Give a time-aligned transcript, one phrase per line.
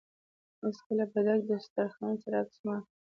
[0.61, 2.97] هېڅکله په ډک دوسترخان سره عکس مه اخله.